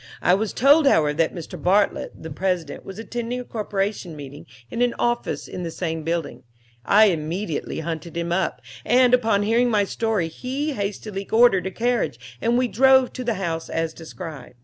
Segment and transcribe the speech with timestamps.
[0.23, 1.61] I was told, however, that Mr.
[1.61, 6.41] Bartlet, the president, was attending a corporation meeting in an office in the same building.
[6.83, 12.39] I immediately hunted him up, and, upon hearing my story he hastily ordered a carriage
[12.41, 14.55] and we drove to the house as described.